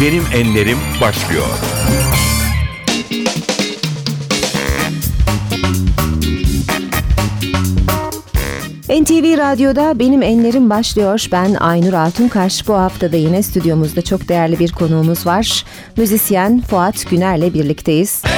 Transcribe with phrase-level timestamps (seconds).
[0.00, 1.46] Benim Enlerim başlıyor.
[8.88, 11.26] NTV Radyo'da Benim Enlerim başlıyor.
[11.32, 12.68] Ben Aynur Altunkaş.
[12.68, 15.64] Bu hafta da yine stüdyomuzda çok değerli bir konuğumuz var.
[15.96, 18.22] Müzisyen Fuat Güner'le birlikteyiz.
[18.24, 18.37] Eline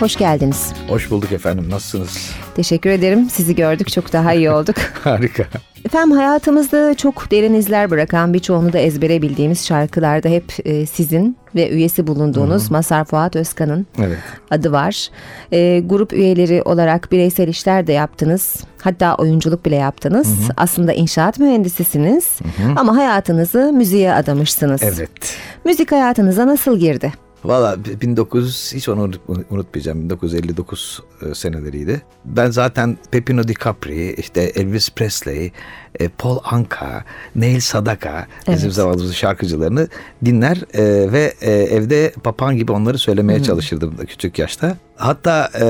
[0.00, 0.72] Hoş geldiniz.
[0.88, 1.70] Hoş bulduk efendim.
[1.70, 2.30] Nasılsınız?
[2.56, 3.30] Teşekkür ederim.
[3.30, 3.88] Sizi gördük.
[3.92, 4.76] Çok daha iyi olduk.
[5.04, 5.44] Harika.
[5.84, 11.70] Efendim hayatımızda çok derin izler bırakan birçoğunu da ezbere bildiğimiz şarkılarda hep e, sizin ve
[11.70, 14.18] üyesi bulunduğunuz Masar Fuat Özkan'ın Evet.
[14.50, 15.08] adı var.
[15.52, 18.56] E, grup üyeleri olarak bireysel işler de yaptınız.
[18.82, 20.28] Hatta oyunculuk bile yaptınız.
[20.56, 22.38] Aslında inşaat mühendisisiniz
[22.76, 24.82] ama hayatınızı müziğe adamışsınız.
[24.82, 25.36] Evet.
[25.64, 27.12] Müzik hayatınıza nasıl girdi?
[27.44, 30.02] Valla 1900 hiç onu unut- unutmayacağım.
[30.02, 32.02] 1959 e, seneleriydi.
[32.24, 35.52] Ben zaten Pepino Di Capri, işte Elvis Presley,
[36.00, 37.04] e, Paul Anka,
[37.36, 38.74] Neil Sadaka bizim Evet.
[38.74, 39.88] zamanımızın şarkıcılarını
[40.24, 41.34] dinler e, ve
[41.70, 44.76] evde papağan gibi onları söylemeye çalışırdım da küçük yaşta.
[44.96, 45.64] Hatta e,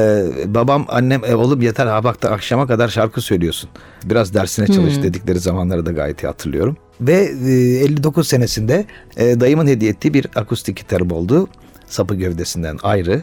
[0.54, 3.70] babam annem e, oğlum yeter ha bak da akşama kadar şarkı söylüyorsun.
[4.04, 6.76] Biraz dersine çalış dedikleri zamanları da gayet iyi hatırlıyorum.
[7.00, 8.84] Ve e, 59 senesinde
[9.16, 11.48] e, dayımın hediye ettiği bir akustik gitarım oldu.
[11.86, 13.22] Sapı gövdesinden ayrı.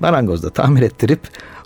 [0.00, 1.20] Marangozda tamir ettirip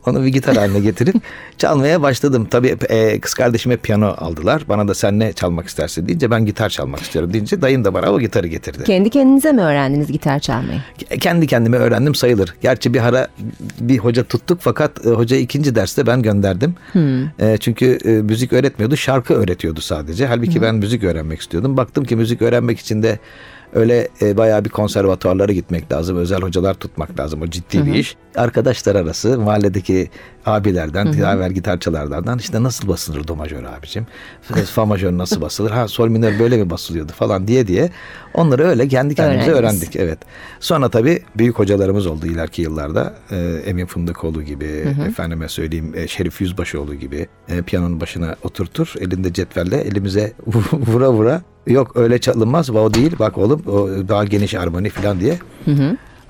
[0.07, 1.15] onu bir gitar haline getirip
[1.59, 2.47] çalmaya başladım.
[2.51, 4.63] Tabii e, kız kardeşime piyano aldılar.
[4.69, 8.13] Bana da sen ne çalmak istersin deyince ben gitar çalmak istiyorum deyince dayım da bana
[8.13, 8.85] o gitarı getirdi.
[8.85, 10.81] Kendi kendinize mi öğrendiniz gitar çalmayı?
[11.21, 12.55] Kendi kendime öğrendim sayılır.
[12.63, 13.29] Gerçi bir ara
[13.81, 16.75] bir hoca tuttuk fakat e, hoca ikinci derste ben gönderdim.
[17.41, 20.27] E, çünkü e, müzik öğretmiyordu, şarkı öğretiyordu sadece.
[20.27, 21.77] Halbuki ben müzik öğrenmek istiyordum.
[21.77, 23.19] Baktım ki müzik öğrenmek için de
[23.73, 26.17] öyle e, bayağı bir konservatuarlara gitmek lazım.
[26.17, 27.43] Özel hocalar tutmak lazım.
[27.43, 28.17] O ciddi bir iş.
[28.37, 30.11] Arkadaşlar arası mahalledeki
[30.47, 34.07] abilerden, diğer gitarçılardan işte nasıl basılır do majör abicim?
[34.67, 35.71] Fa majör nasıl basılır?
[35.71, 37.91] Ha sol minör böyle mi basılıyordu falan diye diye
[38.35, 39.83] onları öyle kendi kendimize Öğrendiniz.
[39.83, 39.97] öğrendik.
[39.97, 40.19] Evet.
[40.61, 43.15] Sonra tabii büyük hocalarımız oldu ileriki yıllarda.
[43.31, 48.95] Ee, Emin Fındıkoğlu gibi, efendime söyleyeyim e, Şerif Yüzbaşıoğlu gibi e, piyanonun başına oturtur.
[49.01, 50.33] Elinde cetvelle elimize
[50.73, 51.43] vura vura.
[51.69, 52.71] Yok öyle çalınmaz.
[52.71, 53.13] O değil.
[53.19, 55.39] Bak oğlum o daha geniş armoni falan diye.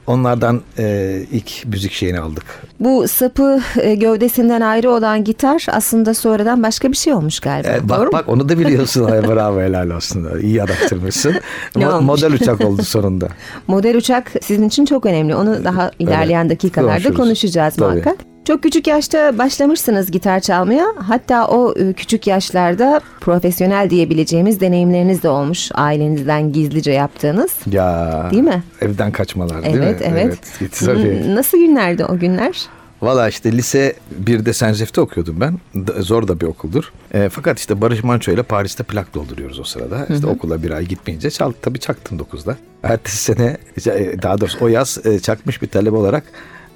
[0.07, 2.45] Onlardan e, ilk müzik şeyini aldık.
[2.81, 7.69] Bu sapı e, gövdesinden ayrı olan gitar aslında sonradan başka bir şey olmuş galiba.
[7.69, 8.09] E, Doğru bak mu?
[8.13, 9.05] bak onu da biliyorsun.
[9.05, 10.29] Ay, bravo helal olsun.
[10.43, 11.35] İyi araştırmışsın.
[11.75, 13.29] Mo- model uçak oldu sonunda.
[13.67, 15.35] Model uçak sizin için çok önemli.
[15.35, 17.17] Onu daha ilerleyen dakikalarda konuşuruz.
[17.17, 17.93] konuşacağız Tabii.
[17.93, 18.17] muhakkak.
[18.49, 20.87] Çok küçük yaşta başlamışsınız gitar çalmaya.
[20.97, 25.71] Hatta o e, küçük yaşlarda profesyonel diyebileceğimiz deneyimleriniz de olmuş.
[25.75, 27.51] Ailenizden gizlice yaptığınız.
[27.67, 28.29] Ya.
[28.31, 28.63] Değil mi?
[28.81, 29.85] Evden kaçmalar değil mi?
[29.85, 30.39] Evet, evet.
[30.61, 31.35] Evet, tabii.
[31.35, 32.67] Nasıl günlerdi o günler?
[33.03, 33.95] Valla işte lise
[34.25, 35.59] 1'de Senzef'te okuyordum ben.
[35.99, 36.93] Zor da bir okuldur.
[37.15, 40.07] E, fakat işte Barış Manço ile Paris'te plak dolduruyoruz o sırada.
[40.15, 42.57] İşte okula bir ay gitmeyince çal, tabii çaktım 9'da.
[42.83, 43.57] Ertesi sene
[43.87, 46.25] e, daha doğrusu o yaz e, çakmış bir talebe olarak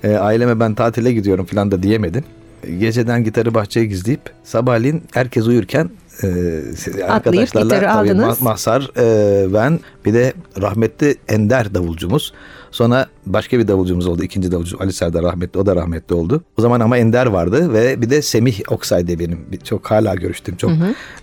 [0.05, 2.25] e, aileme ben tatile gidiyorum falan da diyemedim.
[2.67, 5.91] E, Geceden gitarı bahçeye gizleyip sabahleyin herkes uyurken
[6.23, 6.27] e,
[7.09, 8.39] arkadaşlarla tabii aldınız.
[8.39, 12.33] Ma- Mazhar, e, ben bir de rahmetli Ender davulcumuz.
[12.71, 14.23] Sonra başka bir davulcumuz oldu.
[14.23, 15.61] ikinci davulcu Ali Serdar rahmetli.
[15.61, 16.43] O da rahmetli oldu.
[16.59, 20.15] O zaman ama Ender vardı ve bir de Semih Oksay diye benim bir- çok hala
[20.15, 20.71] görüştüğüm çok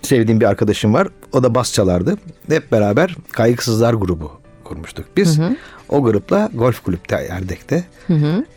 [0.02, 1.08] sevdiğim bir arkadaşım var.
[1.32, 2.16] O da bas çalardı.
[2.48, 4.30] Hep beraber Kaygısızlar grubu
[4.64, 5.38] kurmuştuk biz.
[5.90, 7.84] O grupla golf kulüpte Erdek'te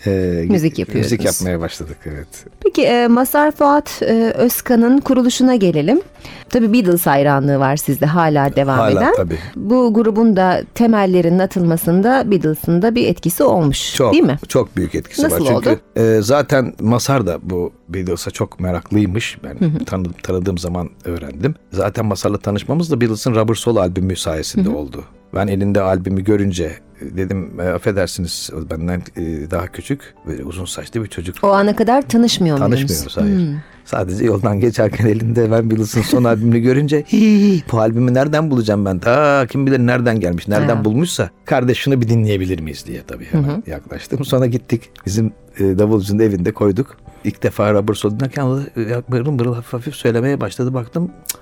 [0.05, 1.11] e, Müzik yapıyordunuz.
[1.11, 2.27] Müzik yapmaya başladık evet.
[2.63, 6.01] Peki e, Masar Fuat e, Özkan'ın kuruluşuna gelelim.
[6.49, 9.13] Tabii Beatles hayranlığı var sizde hala devam Hala eden.
[9.17, 9.37] tabii.
[9.55, 14.39] Bu grubun da temellerinin atılmasında Beatles'ın da bir etkisi olmuş Çok, değil mi?
[14.47, 15.53] Çok büyük etkisi Nasıl var.
[15.53, 15.79] Çünkü oldu?
[15.95, 19.37] e, zaten Masar da bu Beatles'a çok meraklıymış.
[19.43, 21.55] Ben tanıdığım, tanıdığım zaman öğrendim.
[21.71, 25.03] Zaten Masar'la tanışmamız da Beatles'ın Rubber Soul albümü sayesinde oldu.
[25.35, 26.63] Ben elinde albümü görünce
[27.01, 31.35] e, dedim e, affedersiniz benden e, daha küçük böyle uzun saçlı bir çocuk.
[31.43, 32.79] O ana kadar tanışmıyor muydunuz?
[32.79, 33.57] Tanışmıyoruz hayır.
[33.85, 38.99] Sadece yoldan geçerken elinde Van Beatles'ın son albümünü görünce "Hii, bu albümü nereden bulacağım ben?
[38.99, 40.85] Ta kim bilir nereden gelmiş, nereden Ha.
[40.85, 44.25] bulmuşsa kardeş şunu bir dinleyebilir miyiz diye tabii hemen yaklaştım.
[44.25, 46.97] Sonra gittik bizim e, davulcunun evinde koyduk.
[47.23, 50.73] İlk defa Robert e, mırıl mırıl hafif hafif söylemeye başladı.
[50.73, 51.33] Baktım cık,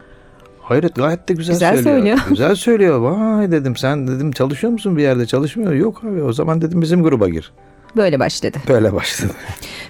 [0.71, 1.95] hayret gayet de güzel, Güzel söylüyor.
[1.95, 2.17] söylüyor.
[2.29, 2.99] güzel söylüyor.
[2.99, 5.73] Vay dedim sen dedim çalışıyor musun bir yerde çalışmıyor.
[5.73, 7.51] Yok abi o zaman dedim bizim gruba gir.
[7.97, 8.57] Böyle başladı.
[8.67, 9.31] Böyle başladı.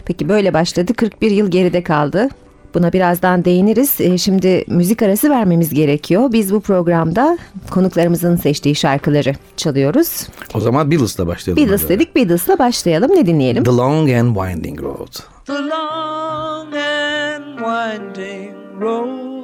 [0.05, 0.93] Peki böyle başladı.
[0.93, 2.29] 41 yıl geride kaldı.
[2.73, 3.95] Buna birazdan değiniriz.
[4.01, 6.31] Ee, Şimdi müzik arası vermemiz gerekiyor.
[6.31, 7.37] Biz bu programda
[7.71, 10.27] konuklarımızın seçtiği şarkıları çalıyoruz.
[10.53, 11.63] O zaman Beatles'la başlayalım.
[11.63, 11.89] Beatles hadi.
[11.93, 12.15] dedik.
[12.15, 13.11] Beatles'la başlayalım.
[13.15, 13.63] Ne dinleyelim?
[13.63, 15.13] The Long and Winding Road.
[15.45, 18.51] the long and winding
[18.81, 19.40] road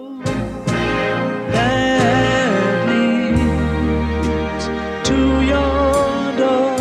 [1.58, 4.66] that leads
[5.10, 5.20] to
[5.54, 6.78] your door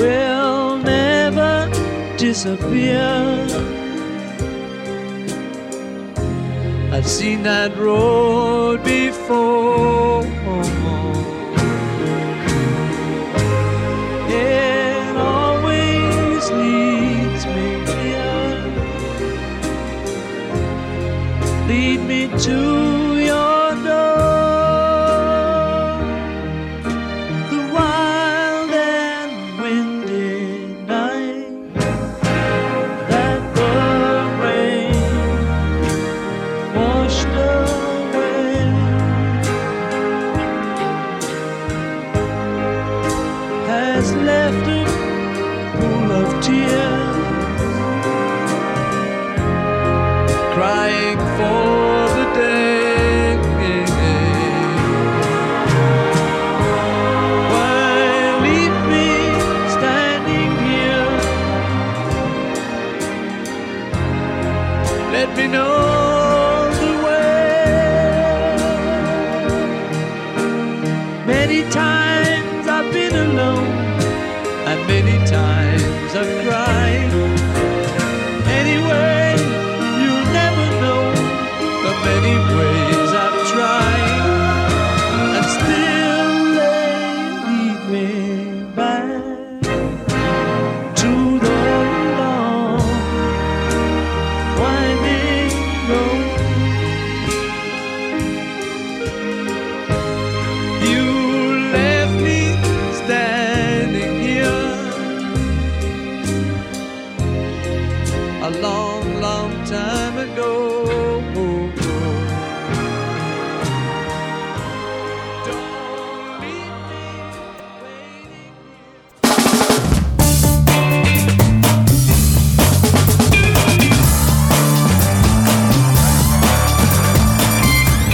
[0.00, 1.52] will never
[2.16, 3.06] disappear.
[6.92, 10.39] I've seen that road before.
[22.10, 22.99] Me to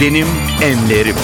[0.07, 0.27] Benim
[0.63, 1.15] enlerim.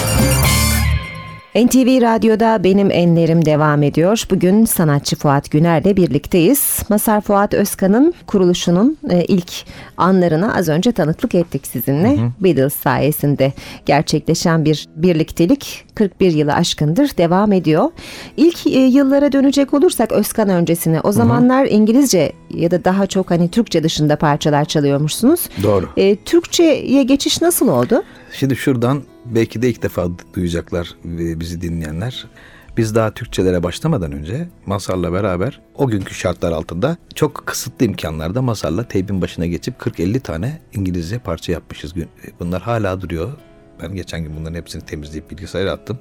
[1.54, 4.24] NTV Radyo'da Benim Enlerim devam ediyor.
[4.30, 6.78] Bugün sanatçı Fuat Güner'le birlikteyiz.
[6.88, 9.52] Masar Fuat Özkan'ın kuruluşunun e, ilk
[9.96, 12.18] anlarına az önce tanıklık ettik sizinle.
[12.40, 13.52] Beatles sayesinde
[13.86, 17.90] gerçekleşen bir birliktelik 41 yılı aşkındır devam ediyor.
[18.36, 23.48] İlk e, yıllara dönecek olursak Özkan öncesine o zamanlar İngilizce ya da daha çok hani
[23.48, 25.40] Türkçe dışında parçalar çalıyormuşsunuz.
[25.62, 25.88] Doğru.
[25.96, 28.02] E, Türkçe'ye geçiş nasıl oldu?
[28.38, 32.26] Şimdi şuradan belki de ilk defa duyacaklar e, bizi dinleyenler.
[32.76, 38.88] Biz daha Türkçelere başlamadan önce Masar'la beraber o günkü şartlar altında çok kısıtlı imkanlarda Masar'la
[38.88, 41.96] teybin başına geçip 40-50 tane İngilizce parça yapmışız.
[41.96, 42.06] E,
[42.40, 43.32] Bunlar hala duruyor.
[43.82, 45.98] Ben geçen gün bunların hepsini temizleyip bilgisayara attım.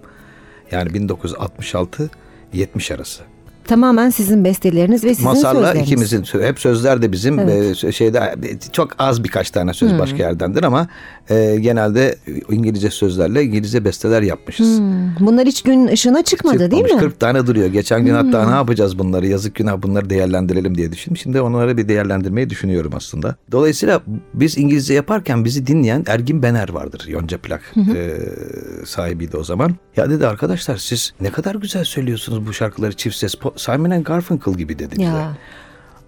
[0.72, 3.24] Yani 1966-70 arası.
[3.68, 5.88] Tamamen sizin besteleriniz ve sizin Masarla sözleriniz.
[5.88, 7.84] ikimizin sö- hep sözler de bizim Evet.
[7.84, 10.88] e, şeyde e, çok az birkaç tane söz başka yerdendir ama
[11.30, 12.16] e, genelde
[12.50, 14.80] İngilizce sözlerle İngilizce besteler yapmışız.
[14.80, 17.00] Hmm, Bunlar hiç gün ışığına çıkmadı değil Çıkmamış, mi?
[17.02, 17.10] Hmm.
[17.10, 17.68] 40 tane duruyor.
[17.68, 21.18] Geçen gün hatta ne yapacağız bunları yazık günah bunları değerlendirelim diye düşündüm.
[21.18, 23.36] Şimdi onları bir değerlendirmeyi düşünüyorum aslında.
[23.52, 24.02] Dolayısıyla
[24.34, 27.06] biz İngilizce yaparken bizi dinleyen Ergin Bener vardır.
[27.08, 27.62] Yonca plak
[27.96, 28.18] e,
[28.86, 29.76] sahibiydi o zaman.
[29.98, 33.36] Ya dedi arkadaşlar siz ne kadar güzel söylüyorsunuz bu şarkıları çift ses.
[33.56, 35.04] Simon and Garfunkel gibi dedi bize.
[35.04, 35.38] Ya.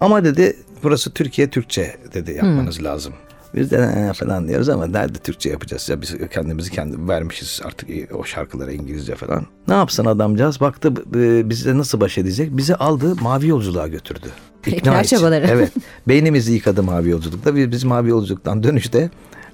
[0.00, 2.84] Ama dedi burası Türkiye Türkçe dedi yapmanız Hmm.
[2.84, 3.12] lazım.
[3.54, 7.88] Biz de "Ee," falan diyoruz ama nerede Türkçe yapacağız ya biz kendimizi kendi vermişiz artık
[8.14, 9.46] o şarkılara İngilizce falan.
[9.68, 14.26] Ne yapsın adamcağız baktı e, bizle nasıl baş edecek bizi aldı mavi yolculuğa götürdü.
[14.66, 15.16] İkna için.
[15.16, 15.46] çabaları.
[15.50, 15.72] Evet
[16.08, 19.10] beynimizi yıkadı mavi yolculukta biz, biz mavi yolculuktan dönüşte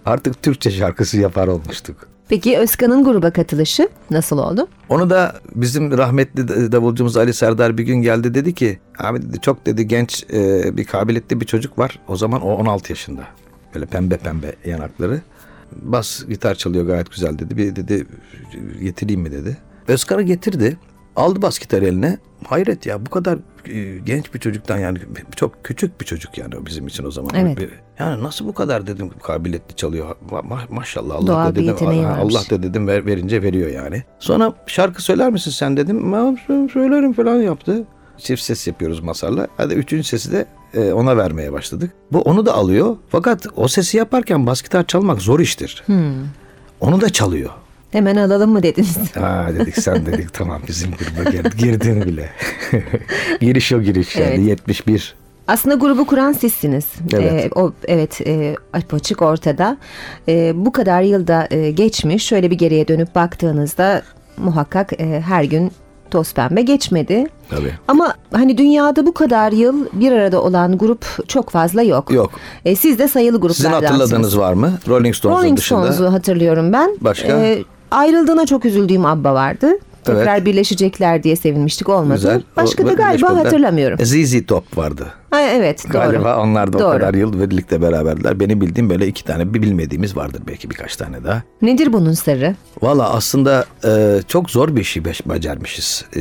[0.07, 1.97] artık Türkçe şarkısı yapar olmuştuk.
[2.33, 4.69] Peki Özkan'ın gruba katılışı nasıl oldu?
[4.89, 9.67] Onu da bizim rahmetli davulcumuz Ali Serdar bir gün geldi dedi ki abi dedi çok
[9.67, 11.99] dedi genç e, bir kabiliyetli bir çocuk var.
[12.09, 13.23] O zaman o 16 yaşında.
[13.75, 15.21] Böyle pembe pembe yanakları.
[15.73, 17.57] Bas gitar çalıyor gayet güzel dedi.
[17.57, 18.07] Bir dedi
[18.83, 19.57] getireyim mi dedi.
[19.89, 20.77] Özkan'ı getirdi.
[21.17, 22.19] Aldı bas gitarı eline.
[22.47, 23.39] Hayret ya bu kadar
[23.69, 24.99] e, genç bir çocuktan yani
[25.37, 27.31] çok küçük bir çocuk yani bizim için o zaman.
[27.35, 27.59] Evet.
[27.59, 30.17] Bir- Yani nasıl bu kadar dedim kabiliyetli çalıyor.
[30.31, 31.77] Ma- ma- maşallah Allah Doğal da dedim.
[31.87, 32.51] Allah varmış.
[32.51, 34.03] da dedim ver, verince veriyor yani.
[34.19, 36.13] Sonra şarkı söyler misin sen dedim.
[36.13, 37.85] Ben sö- söylerim falan yaptı.
[38.19, 39.47] Çift ses yapıyoruz Masar'la.
[39.57, 41.91] Hadi üçüncü sesi de e, ona vermeye başladık.
[42.13, 42.97] Bu onu da alıyor.
[43.09, 45.85] Fakat o sesi yaparken bas gitar çalmak zor iştir.
[46.81, 47.51] Onu da çalıyor.
[47.93, 48.97] Hemen alalım mı dediniz?
[49.15, 52.29] Ha dedik sen dedik tamam bizim gruba gir- girdin bile.
[53.41, 54.39] giriş o giriş yani Evet.
[54.47, 55.15] 71.
[55.49, 56.85] Aslında grubu kuran sizsiniz.
[57.15, 57.33] Evet.
[57.33, 59.77] Ee, o evet e, apaçık ortada.
[60.29, 62.25] Ee, bu kadar yılda e, geçmiş.
[62.27, 64.03] Şöyle bir geriye dönüp baktığınızda
[64.37, 65.73] muhakkak e, her gün
[66.11, 67.27] toz pembe geçmedi.
[67.51, 67.73] Tabii.
[67.89, 72.13] Ama hani dünyada bu kadar yıl bir arada olan grup çok fazla yok.
[72.13, 72.31] Yok.
[72.65, 74.01] E, siz de sayılı Sizin gruplardansınız.
[74.01, 74.73] hatırladığınız var mı?
[74.89, 75.93] Rolling Stones'un Rolling dışında.
[75.93, 76.97] Stones'u hatırlıyorum ben.
[77.01, 77.29] Başka?
[77.29, 79.73] E, ayrıldığına çok üzüldüğüm ABBA vardı.
[80.05, 80.47] Tekrar Evet.
[80.47, 82.15] birleşecekler diye sevinmiştik olmadı.
[82.15, 82.43] Güzel.
[82.57, 83.99] Başka O- da galiba hatırlamıyorum.
[84.07, 85.07] ZZ Top vardı.
[85.33, 85.93] Ha, evet doğru.
[85.93, 86.91] Galiba onlar da o Doğru.
[86.99, 88.41] kadar yıl birlikte beraberdiler.
[88.41, 91.43] Benim bildiğim böyle iki tane bir bilmediğimiz vardır belki birkaç tane daha.
[91.63, 92.55] Nedir bunun sırrı?
[92.83, 96.05] Valla aslında e, çok zor bir beş- becermişiz.
[96.17, 96.21] E,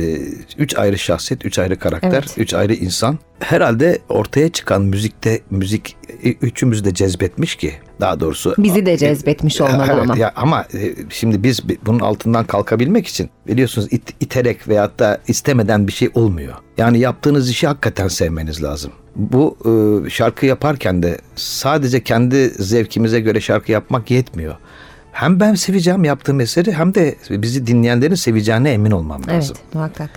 [0.58, 2.34] üç ayrı şahsiyet, üç ayrı karakter, Evet.
[2.38, 3.18] üç ayrı insan.
[3.40, 8.54] Herhalde ortaya çıkan müzikte müzik e, üçümüzü de cezbetmiş ki daha doğrusu.
[8.58, 10.16] Bizi de cezbetmiş E, olmalı evet, ama.
[10.16, 15.18] Ya ama e, şimdi biz bi- bunun altından kalkabilmek için biliyorsunuz it- iterek veyahut da
[15.28, 16.54] istemeden bir şey olmuyor.
[16.78, 18.92] Yani yaptığınız işi hakikaten sevmeniz lazım.
[19.16, 19.56] Bu
[20.06, 24.54] e, şarkı yaparken de sadece kendi zevkimize göre şarkı yapmak yetmiyor.
[25.12, 29.56] Hem ben seveceğim yaptığım eseri hem de bizi dinleyenlerin seveceğine emin olmam lazım.
[29.62, 30.10] Evet muhakkak.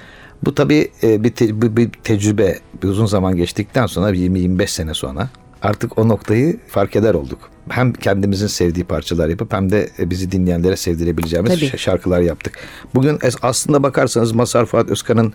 [0.45, 4.93] Bu tabii e, bir, te- bir, bir tecrübe bir uzun zaman geçtikten sonra 20-25 sene
[4.93, 5.29] sonra
[5.62, 7.50] artık o noktayı fark eder olduk.
[7.69, 11.77] Hem kendimizin sevdiği parçalar yapıp hem de e, bizi dinleyenlere sevdirebileceğimiz Tabii.
[11.77, 12.60] şarkılar yaptık.
[12.95, 15.34] Bugün aslında bakarsanız Mazhar Fuat Özkan'ın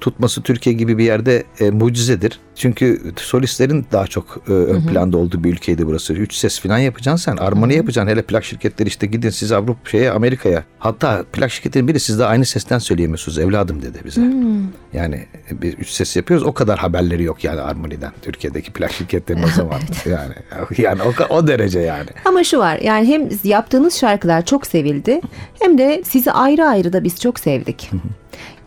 [0.00, 2.40] tutması Türkiye gibi bir yerde e, mucizedir.
[2.54, 6.12] Çünkü solistlerin daha çok e, ön planda olduğu bir ülkeydi burası.
[6.12, 7.36] Üç ses falan yapacaksın sen.
[7.36, 8.10] Armoni yapacaksın.
[8.10, 10.64] Hele plak şirketleri işte gidin siz Avrupa şeye Amerika'ya.
[10.78, 14.20] Hatta plak şirketinin biri siz de aynı sesten söyleyemiyorsunuz evladım dedi bize.
[14.92, 16.46] Yani bir üç ses yapıyoruz.
[16.46, 18.12] O kadar haberleri yok yani armoniden.
[18.22, 19.80] Türkiye'deki plak şirketlerinin o zaman.
[20.06, 20.34] yani
[20.78, 22.08] yani o, o derece yani.
[22.24, 25.20] Ama şu var yani hem yaptığınız şarkılar çok sevildi
[25.60, 27.90] hem de sizi ayrı ayrı da biz çok sevdik.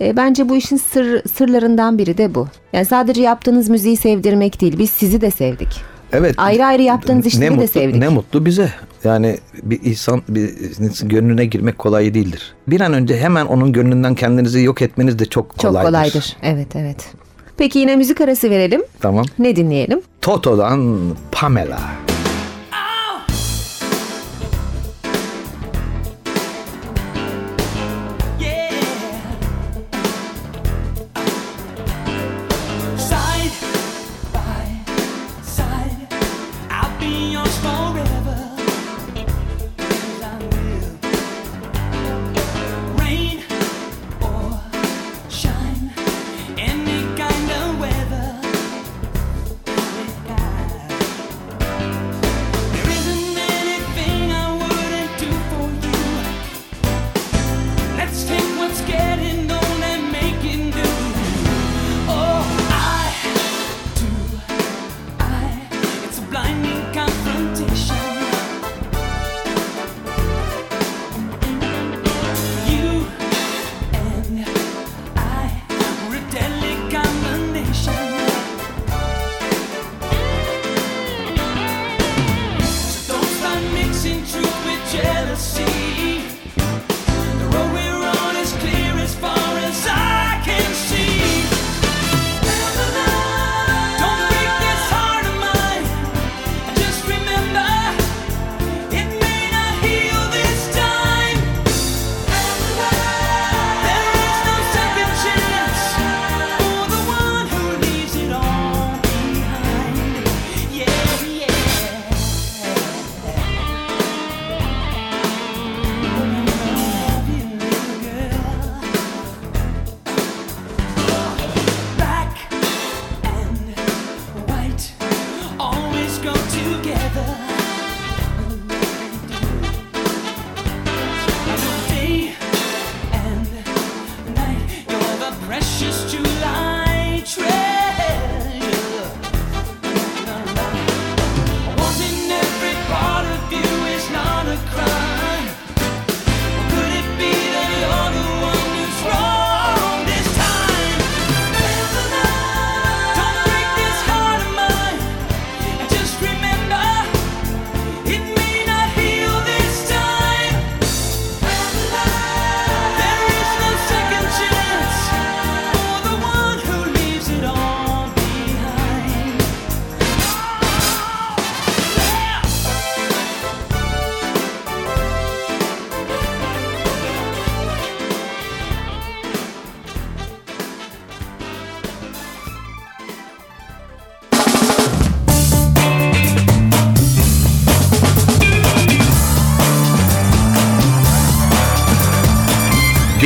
[0.02, 2.48] E, bence bu işin sır, sırlarından biri de bu.
[2.74, 5.82] Yani sadece yaptığınız müziği sevdirmek değil biz sizi de sevdik.
[6.14, 6.36] Evet.
[6.38, 7.96] Ayrı ayrı yaptığınız işleri de mutlu, sevdik.
[7.96, 8.70] Ne mutlu bize.
[9.04, 10.50] Yani bir insan bir
[11.04, 12.54] gönlüne girmek kolay değildir.
[12.68, 15.88] Bir an önce hemen onun gönlünden kendinizi yok etmeniz de çok Çok kolaydır.
[15.90, 16.38] kolaydır.
[16.44, 17.06] Evet evet.
[17.58, 18.84] Peki yine müzik arası verelim.
[19.02, 19.26] Tamam.
[19.40, 20.02] Ne dinleyelim?
[20.22, 21.00] Toto'dan
[21.32, 21.80] Pamela.
[21.80, 22.15] Side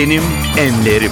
[0.09, 0.23] Benim
[0.57, 1.11] Enlerim.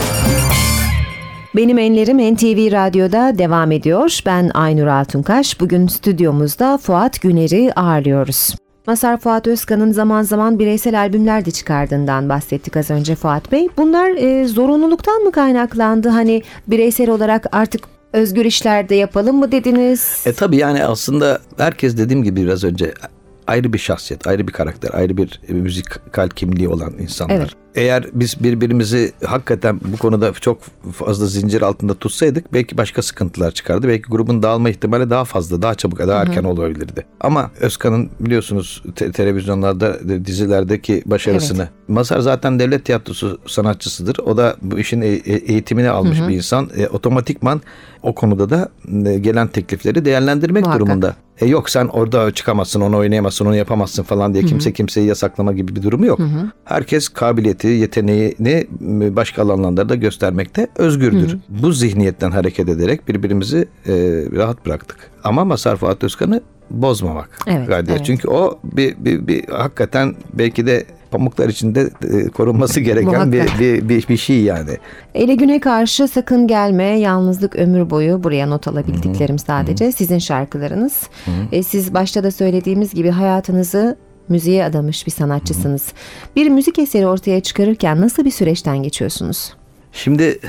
[1.55, 4.19] Benim Enlerim NTV Radyo'da devam ediyor.
[4.25, 5.59] Ben Aynur Altunkaş.
[5.59, 8.55] Bugün stüdyomuzda Fuat Güner'i ağırlıyoruz.
[8.87, 13.67] Masar Fuat Özkan'ın zaman zaman bireysel albümler de çıkardığından bahsettik az önce Fuat Bey.
[13.77, 16.09] Bunlar e, zorunluluktan mı kaynaklandı?
[16.09, 17.81] Hani bireysel olarak artık
[18.13, 20.23] özgür işlerde yapalım mı dediniz?
[20.25, 22.93] E tabii yani aslında herkes dediğim gibi biraz önce
[23.47, 27.35] ayrı bir şahsiyet, ayrı bir karakter, ayrı bir e, müzikal kimliği olan insanlar.
[27.35, 27.49] Evet.
[27.77, 30.59] Eğer biz birbirimizi hakikaten bu konuda çok
[30.93, 33.87] fazla zincir altında tutsaydık belki başka sıkıntılar çıkardı.
[33.87, 37.05] Belki grubun dağılma ihtimali daha fazla, daha çabuk, daha erken olabilirdi.
[37.21, 41.69] Ama Özkan'ın biliyorsunuz te- televizyonlarda, de- dizilerdeki başarısını.
[41.87, 44.17] Mazhar zaten devlet tiyatrosu sanatçısıdır.
[44.25, 46.69] O da bu işin e- e- eğitimini almış bir insan.
[46.77, 47.61] E, otomatikman
[48.03, 48.69] o konuda da
[49.09, 50.85] e, gelen teklifleri değerlendirmek Muhakkak.
[50.85, 51.15] durumunda.
[51.41, 55.75] E yok sen orada çıkamazsın, onu oynayamazsın, onu yapamazsın falan diye kimse kimseyi yasaklama gibi
[55.75, 56.19] bir durumu yok.
[56.65, 61.37] Herkes kabiliyeti, yeteneğini m, başka alanlarda da göstermekte özgürdür.
[61.49, 63.93] Bu zihniyetten hareket ederek birbirimizi e,
[64.35, 65.11] rahat bıraktık.
[65.23, 67.39] Ama Masar Fuat Özkan'ı bozmamak.
[67.47, 68.01] Evet, evet.
[68.03, 73.89] Çünkü o bir, bir, bir hakikaten belki de pamuklar içinde e, korunması gereken bir, bir,
[73.89, 74.77] bir, bir şey yani.
[75.15, 79.91] Ele güne karşı sakın gelme, yalnızlık ömür boyu buraya not alabildiklerim sadece.
[79.91, 81.09] Sizin şarkılarınız.
[81.51, 83.97] E, siz başta da söylediğimiz gibi hayatınızı
[84.29, 85.87] müziğe adamış bir sanatçısınız.
[86.35, 89.53] Bir müzik eseri ortaya çıkarırken nasıl bir süreçten geçiyorsunuz?
[89.93, 90.39] Şimdi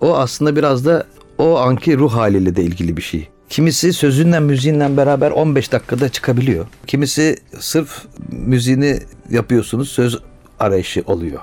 [0.00, 1.06] o aslında biraz da
[1.38, 3.28] o anki ruh haliyle de ilgili bir şey.
[3.48, 6.66] Kimisi sözünle müziğinle beraber 15 dakikada çıkabiliyor.
[6.86, 8.98] Kimisi sırf müziğini
[9.30, 10.18] yapıyorsunuz söz
[10.60, 11.40] arayışı oluyor.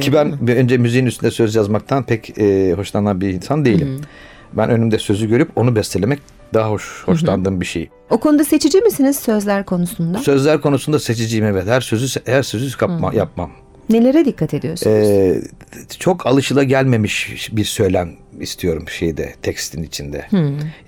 [0.00, 4.00] Ki ben bir önce müziğin üstünde söz yazmaktan pek e, hoşlanan bir insan değilim.
[4.52, 6.18] Ben önümde sözü görüp onu bestelemek
[6.54, 7.88] daha hoş hoşlandığım bir şey.
[8.10, 10.18] O konuda seçici misiniz sözler konusunda?
[10.18, 11.66] Sözler konusunda seçiciyim evet.
[11.66, 13.50] Her sözü her sözü kapma, yapmam.
[13.90, 14.96] Nelere dikkat ediyorsunuz?
[14.96, 15.42] Ee,
[15.98, 20.26] çok alışıla gelmemiş bir söylem istiyorum şeyde tekstin içinde.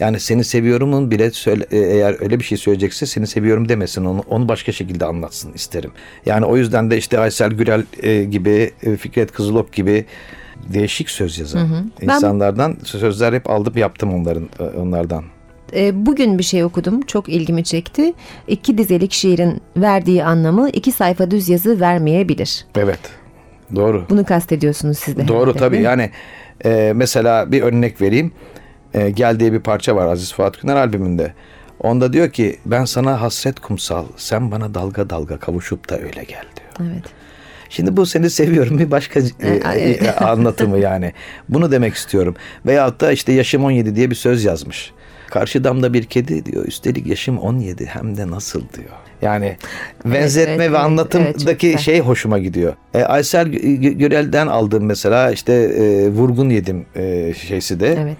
[0.00, 4.24] Yani seni seviyorumun bile söyle, e, eğer öyle bir şey söyleyecekse seni seviyorum demesin onu
[4.28, 5.90] onu başka şekilde anlatsın isterim.
[6.26, 10.04] Yani o yüzden de işte Aysel Gürel e, gibi e, Fikret Kızılok gibi
[10.68, 15.24] değişik söz yazan Ben- insanlardan sözler hep aldım yaptım onların e, onlardan.
[15.74, 17.02] E, bugün bir şey okudum.
[17.02, 18.12] Çok ilgimi çekti.
[18.48, 22.64] İki dizelik şiirin verdiği anlamı iki sayfa düz yazı vermeyebilir.
[22.76, 23.00] Evet.
[23.76, 24.06] Doğru.
[24.10, 25.28] Bunu kastediyorsunuz siz de.
[25.28, 26.10] Doğru herhalde, tabii yani
[26.64, 28.32] e, mesela bir örnek vereyim.
[28.94, 31.32] E, Gel diye bir parça var Aziz Fuat Güner albümünde.
[31.80, 36.44] Onda diyor ki ben sana hasret kumsal sen bana dalga dalga kavuşup da öyle gel
[36.56, 36.90] diyor.
[36.92, 37.04] Evet.
[37.68, 41.12] Şimdi bu seni seviyorum bir başka e, e, anlatımı yani.
[41.48, 42.36] Bunu demek istiyorum.
[42.66, 44.92] Veyahut da işte yaşım 17 diye bir söz yazmış.
[45.30, 46.64] Karşı damda bir kedi diyor.
[46.64, 48.96] Üstelik yaşım 17 hem de nasıl diyor.
[49.22, 49.56] Yani
[50.04, 50.70] benzetme evet, ve evet.
[50.70, 51.78] Evet, anlatımdaki güzel.
[51.78, 52.74] şey hoşuma gidiyor.
[52.94, 57.98] E, Aysel Gü- Gü- Gürel'den aldığım mesela işte e, vurgun yedim e, şeysi de.
[58.02, 58.16] Evet.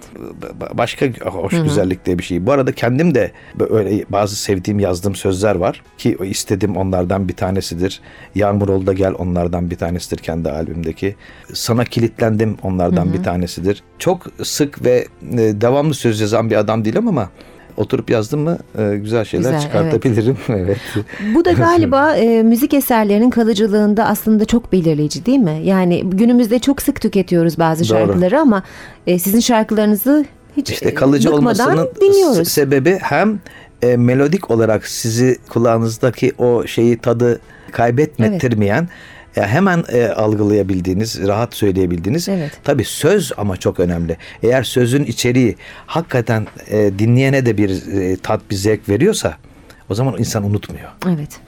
[0.61, 2.45] Ba- Başka hoş güzellikte bir şey.
[2.45, 8.01] Bu arada kendim de böyle bazı sevdiğim yazdığım sözler var ki istedim onlardan bir tanesidir.
[8.35, 11.15] Yağmur ol da gel onlardan bir tanesidir kendi albümdeki.
[11.53, 13.83] Sana kilitlendim onlardan bir tanesidir.
[13.99, 17.29] Çok sık ve e, devamlı söz yazan bir adam değilim ama
[17.77, 20.37] oturup yazdım mı e, güzel şeyler Güzel, çıkartabilirim.
[20.49, 20.77] Evet.
[21.35, 25.61] Bu da galiba e, müzik eserlerinin kalıcılığında aslında çok belirleyici değil mi?
[25.63, 27.87] Yani günümüzde çok sık tüketiyoruz bazı Doğru.
[27.99, 28.63] şarkıları ama
[29.07, 30.25] e, sizin şarkılarınızı
[30.57, 32.37] hiç İşte kalıcı e, olmasının dinliyoruz.
[32.37, 33.39] se- sebebi hem
[33.81, 37.39] e, melodik olarak sizi kulağınızdaki o şeyi tadı
[37.71, 38.89] kaybettirmeyen
[39.35, 42.29] ya hemen e, algılayabildiğiniz, rahat söyleyebildiğiniz.
[42.29, 42.51] Evet.
[42.63, 44.17] Tabii söz ama çok önemli.
[44.43, 49.37] Eğer sözün içeriği hakikaten e, dinleyene de bir e, tat, bir zevk veriyorsa
[49.89, 50.89] o zaman insan unutmuyor.
[51.09, 51.39] Evet.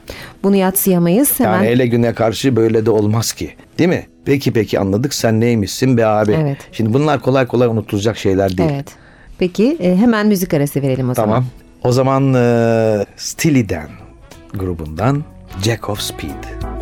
[0.43, 1.39] Bunu yatsıyamayız.
[1.39, 3.53] Hemen Yani ele güne karşı böyle de olmaz ki.
[3.79, 4.07] Değil mi?
[4.25, 6.31] Peki peki anladık sen neymişsin be abi.
[6.41, 6.57] Evet.
[6.71, 8.69] Şimdi bunlar kolay kolay unutulacak şeyler değil.
[8.73, 8.87] Evet.
[9.37, 11.29] Peki e, hemen müzik arası verelim o zaman.
[11.33, 11.45] Tamam.
[11.83, 13.89] O zaman e, Steely Dan
[14.53, 15.23] grubundan
[15.63, 16.72] Jack of Speed.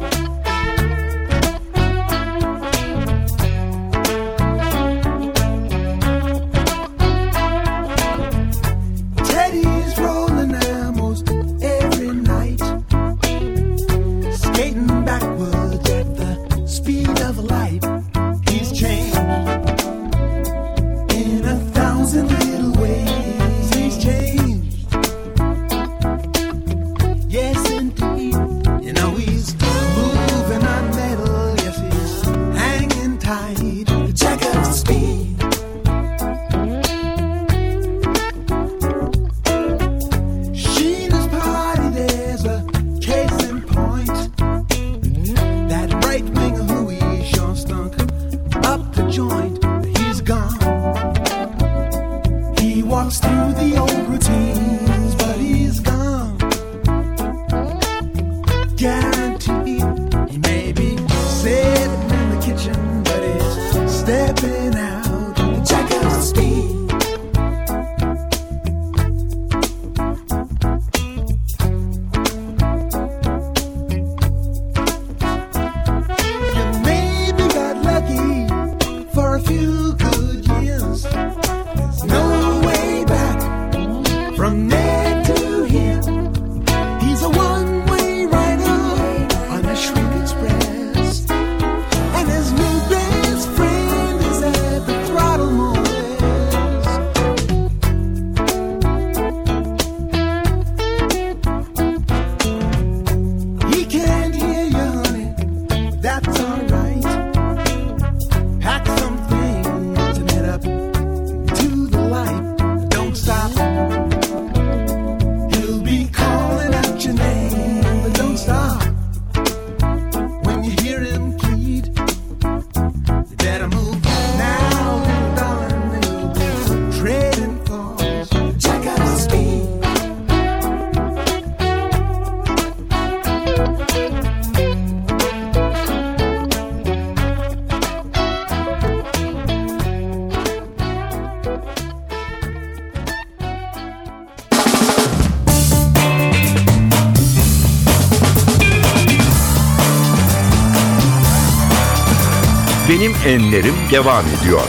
[153.31, 154.61] Enlerim devam ediyor.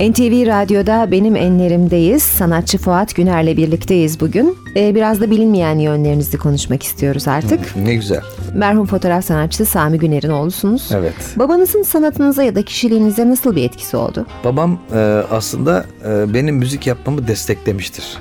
[0.00, 2.22] NTV Radyo'da Benim Enlerim'deyiz.
[2.22, 4.58] Sanatçı Fuat Güner'le birlikteyiz bugün.
[4.76, 7.76] Ee, biraz da bilinmeyen yönlerinizi konuşmak istiyoruz artık.
[7.76, 8.20] Ne güzel.
[8.54, 10.90] Merhum fotoğraf sanatçısı Sami Güner'in oğlusunuz.
[10.94, 11.14] Evet.
[11.36, 14.26] Babanızın sanatınıza ya da kişiliğinize nasıl bir etkisi oldu?
[14.44, 14.98] Babam e,
[15.30, 18.18] aslında e, benim müzik yapmamı desteklemiştir.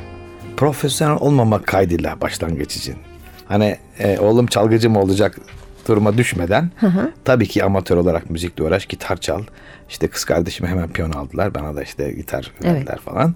[0.57, 2.95] Profesyonel olmamak kaydıyla başlangıç için.
[3.47, 5.39] Hani e, oğlum çalgıcı mı olacak
[5.87, 6.71] duruma düşmeden
[7.25, 9.41] tabii ki amatör olarak müzikle uğraş, gitar çal.
[9.89, 11.53] İşte kız kardeşime hemen piyano aldılar.
[11.53, 13.35] Bana da işte gitar verdiler falan.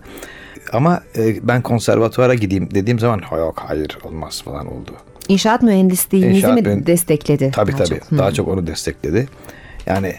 [0.73, 4.91] Ama e, ben konservatuvara gideyim dediğim zaman "Ha, yok hayır olmaz falan oldu.
[5.27, 7.51] İnşaat mühendisliğinizi İnşaat mi mühen- destekledi?
[7.53, 7.99] Tabii daha tabii.
[7.99, 8.11] çok?
[8.11, 8.17] Hı.
[8.17, 9.27] Daha çok onu destekledi.
[9.85, 10.15] Yani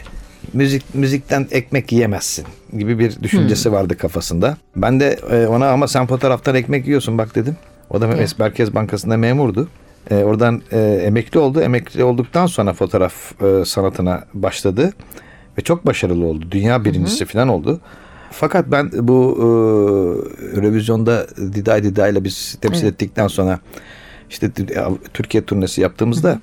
[0.53, 2.45] müzik müzikten ekmek yiyemezsin
[2.77, 4.57] gibi bir düşüncesi vardı kafasında.
[4.75, 7.55] Ben de e, ona ama sen fotoğraftan ekmek yiyorsun bak dedim.
[7.89, 8.07] O da
[8.39, 9.67] Merkez Bankası'nda memurdu.
[10.09, 11.61] E, oradan e, emekli oldu.
[11.61, 14.93] Emekli olduktan sonra fotoğraf e, sanatına başladı.
[15.57, 16.45] Ve çok başarılı oldu.
[16.51, 17.79] Dünya birincisi falan oldu.
[18.31, 19.43] Fakat ben bu e,
[20.61, 23.59] revizyonda Diday Diday ile biz temsil ettikten sonra
[24.29, 24.51] işte
[25.13, 26.39] Türkiye turnesi yaptığımızda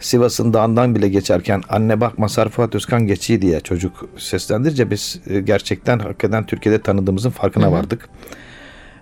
[0.00, 5.40] Sivas'ın dağından bile geçerken anne bak Masar Fuat Özkan geçiyi diye çocuk seslendirince biz e,
[5.40, 8.08] gerçekten hakikaten Türkiye'de tanıdığımızın farkına vardık.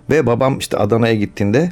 [0.09, 1.71] Ve babam işte Adana'ya gittiğinde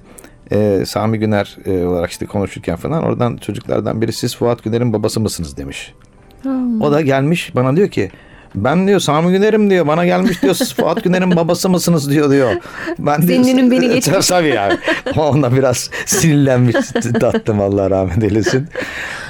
[0.51, 5.19] e, Sami Güner e, olarak işte konuşurken falan oradan çocuklardan biri siz Fuat Güner'in babası
[5.19, 5.93] mısınız demiş.
[6.81, 8.11] O da gelmiş bana diyor ki
[8.55, 12.51] ben diyor Sami Güner'im diyor bana gelmiş diyor siz Fuat Güner'in babası mısınız diyor diyor.
[12.99, 14.27] Ben önün beni geçmiş.
[14.29, 14.77] Tabii yani.
[15.17, 16.75] Ona biraz sinirlenmiş
[17.19, 18.67] tattım Allah rahmet eylesin.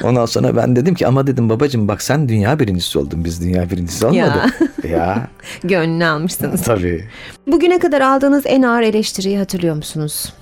[0.04, 3.70] Ondan sonra ben dedim ki ama dedim babacığım bak sen dünya birincisi oldun biz dünya
[3.70, 4.60] birincisi olmadık.
[4.90, 5.28] Ya,
[5.64, 6.64] Gönlünü almışsınız.
[6.64, 7.06] tabii.
[7.48, 10.34] Bugüne kadar aldığınız en ağır eleştiriyi hatırlıyor musunuz?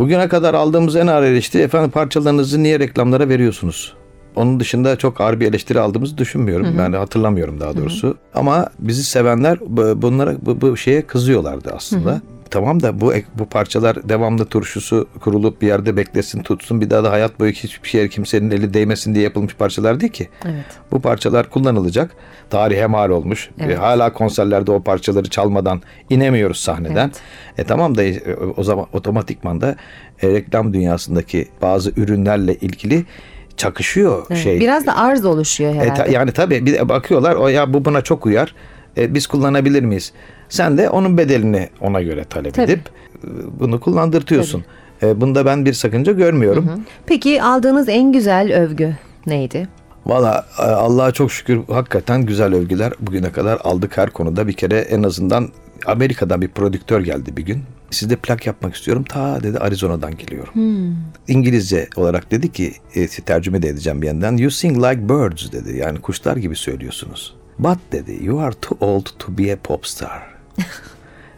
[0.00, 3.94] Bugüne kadar aldığımız en ağır eleştiri efendim parçalarınızı niye reklamlara veriyorsunuz?
[4.36, 6.66] Onun dışında çok ağır bir eleştiri aldığımızı düşünmüyorum.
[6.78, 8.16] Yani hatırlamıyorum daha doğrusu.
[8.34, 12.20] Ama bizi sevenler bu- bunlara bu, bu şeye kızıyorlardı aslında.
[12.50, 17.10] Tamam da bu bu parçalar devamlı turşusu kurulup bir yerde beklesin tutsun bir daha da
[17.10, 20.28] hayat boyu hiçbir şeye kimsenin eli değmesin diye yapılmış parçalar değil ki.
[20.44, 20.64] Evet.
[20.92, 22.10] Bu parçalar kullanılacak.
[22.50, 23.50] Tarihe mal olmuş.
[23.60, 23.70] Evet.
[23.70, 27.12] E, hala konserlerde o parçaları çalmadan inemiyoruz sahneden.
[27.58, 28.20] E tamam da e,
[28.56, 29.76] o zaman otomatikman da
[30.22, 33.04] e, reklam dünyasındaki bazı ürünlerle ilgili
[33.56, 34.42] çakışıyor Evet.
[34.42, 34.60] şey.
[34.60, 35.94] Biraz da arz oluşuyor E, herhalde.
[36.04, 38.54] ta- yani tabii bir bakıyorlar o ya bu buna çok uyar.
[38.96, 40.12] E, biz kullanabilir miyiz?
[40.50, 42.64] Sen de onun bedelini ona göre talep Tabii.
[42.72, 42.80] edip
[43.24, 43.28] e,
[43.60, 44.64] bunu kullandırtıyorsun.
[45.02, 46.70] E, bunda ben bir sakınca görmüyorum.
[47.06, 49.68] Peki aldığınız en güzel övgü neydi?
[50.06, 54.48] Valla e, Allah'a çok şükür hakikaten güzel övgüler bugüne kadar aldık her konuda.
[54.48, 55.48] Bir kere en azından
[55.86, 57.62] Amerika'dan bir prodüktör geldi bir gün.
[57.90, 59.04] Sizde plak yapmak istiyorum.
[59.08, 60.52] Ta dedi Arizona'dan geliyorum.
[61.28, 64.36] İngilizce olarak dedi ki e, tercüme de edeceğim bir yandan.
[64.36, 65.76] You sing like birds dedi.
[65.76, 67.34] Yani kuşlar gibi söylüyorsunuz.
[67.58, 70.39] But dedi you are too old to be a pop star.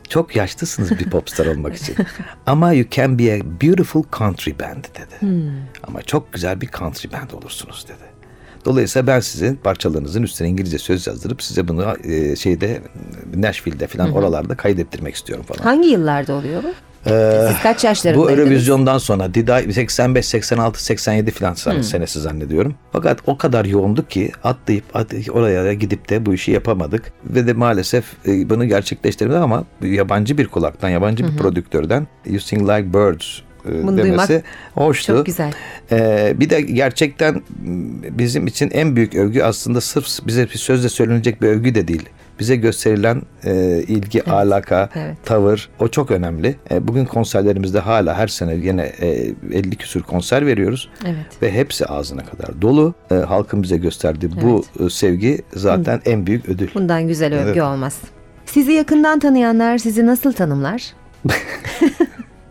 [0.09, 1.97] Çok yaşlısınız bir popstar olmak için.
[2.47, 5.33] Ama you can be a beautiful country band dedi.
[5.83, 8.13] Ama çok güzel bir country band olursunuz dedi.
[8.65, 12.83] Dolayısıyla ben sizin parçalarınızın üstüne İngilizce söz yazdırıp size bunu e, şeyde
[13.37, 15.63] Nashville'de falan oralarda kaydettirmek istiyorum falan.
[15.63, 16.73] Hangi yıllarda oluyor bu?
[17.07, 18.39] Ee, Siz kaç Bu yaşlarındaydınız?
[18.39, 22.75] Eurovizyondan sonra Diday 85, 86, 87 falan sen- senesi zannediyorum.
[22.93, 27.13] Fakat o kadar yoğunduk ki atlayıp atlayıp oraya gidip de bu işi yapamadık.
[27.25, 32.63] Ve de maalesef e, bunu gerçekleştiremedik ama yabancı bir kulaktan, yabancı bir prodüktörden You Sing
[32.63, 33.27] Like Birds
[33.69, 35.13] e, Bunu demesi duymak hoştu.
[35.17, 35.53] çok güzel.
[35.93, 37.43] Ee, bir de gerçekten
[38.11, 42.09] bizim için en büyük övgü aslında sırf bize bir sözle söylenecek bir övgü de değil.
[42.41, 45.17] Bize gösterilen e, ilgi, alaka, evet.
[45.25, 46.57] tavır o çok önemli.
[46.71, 49.09] E, bugün konserlerimizde hala her sene yine e,
[49.53, 50.89] 50 küsür konser veriyoruz.
[51.05, 51.43] Evet.
[51.43, 52.95] Ve hepsi ağzına kadar dolu.
[53.11, 56.69] E, halkın bize gösterdiği bu e, sevgi zaten en büyük ödül.
[56.75, 57.63] Bundan güzel övgü Evet.
[57.63, 57.99] olmaz.
[58.47, 60.83] Sizi yakından tanıyanlar sizi nasıl tanımlar?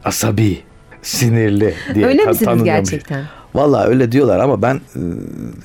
[0.04, 0.60] Asabi,
[1.02, 3.24] sinirli diye Öyle misiniz gerçekten?
[3.56, 4.80] Vallahi öyle diyorlar ama ben e,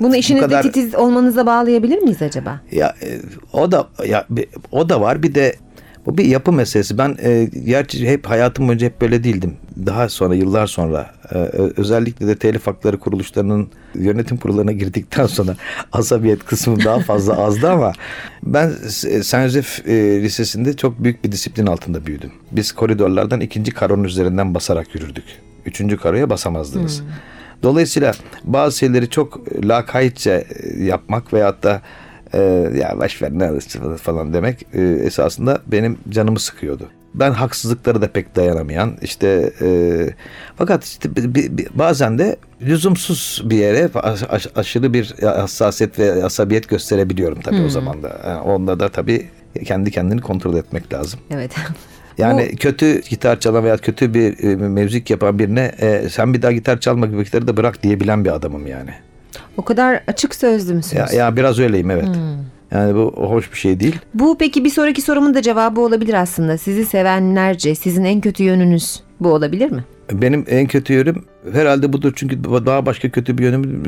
[0.01, 2.61] Bunu bu işinizde kadar- titiz olmanıza bağlayabilir miyiz acaba?
[2.73, 3.21] Ya e,
[3.53, 4.27] o da ya
[4.73, 5.57] o da var bir de
[6.07, 6.99] bu bir yapı meselesi.
[6.99, 9.55] Ben e, gerçi hep hayatım boyunca hep böyle değildim.
[9.87, 11.37] Daha sonra yıllar sonra e,
[11.77, 15.57] özellikle de telif hakları kuruluşlarının yönetim kurullarına girdikten sonra
[15.93, 17.93] asabiyet kısmı daha fazla azdı ama
[18.43, 22.33] ben S- Saint Joseph e, Lisesi'nde çok büyük bir disiplin altında büyüdüm.
[22.53, 25.25] Biz koridorlardan ikinci karonun üzerinden basarak yürürdük.
[25.67, 27.03] Üçüncü karoya basamazdınız.
[27.63, 28.13] Dolayısıyla
[28.45, 30.45] bazı şeyleri çok lakaytça e,
[30.85, 31.83] yapmak veyahut da
[32.33, 32.41] e,
[32.77, 36.89] ya boş ver ne alırsın falan demek e, esasında benim canımı sıkıyordu.
[37.15, 39.69] Ben haksızlıklara da pek dayanamayan işte e,
[40.57, 46.25] fakat işte bi- bi- bazen de lüzumsuz bir yere aş- aş- aşırı bir hassasiyet ve
[46.25, 48.21] asabiyet gösterebiliyorum tabii o zaman da.
[48.27, 49.29] Yani onda da tabii
[49.65, 51.21] kendi kendini kontrol etmek lazım.
[51.31, 51.53] Evet.
[52.19, 56.53] Yani kötü gitar çalan veya kötü bir e, müzik yapan birine e, sen bir daha
[56.53, 58.91] gitar çalma gibi gitarı da bırak diyebilen bir adamım yani.
[59.57, 61.13] o kadar açık sözlü müsünüz?
[61.13, 62.09] Ya, ya biraz öyleyim evet.
[62.71, 63.99] Yani bu hoş bir şey değil.
[64.15, 66.59] Bu peki bir sonraki sorumun da cevabı olabilir aslında.
[66.59, 69.85] Sizi sevenlerce sizin en kötü yönünüz bu olabilir mi?
[70.13, 73.83] Benim en kötü yönüm herhalde budur çünkü daha başka kötü bir yönüm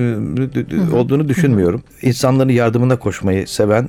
[0.93, 1.83] e, olduğunu düşünmüyorum.
[2.03, 3.89] İnsanların yardımına koşmayı seven,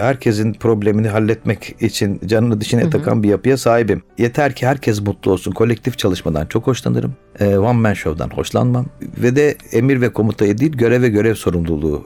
[0.00, 4.02] herkesin problemini halletmek için canını dişine takan bir yapıya sahibim.
[4.18, 5.52] Yeter ki herkes mutlu olsun.
[5.52, 7.12] Kolektif çalışmadan çok hoşlanırım.
[7.40, 8.86] One man show'dan hoşlanmam.
[9.22, 12.04] Ve de emir ve komutayı değil görev ve görev sorumluluğunu